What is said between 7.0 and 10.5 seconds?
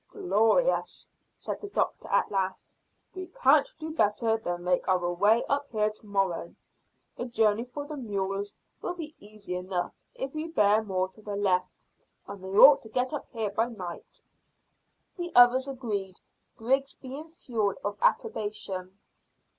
The journey for the mules will be easy enough if we